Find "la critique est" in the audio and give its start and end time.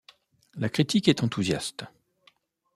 0.55-1.21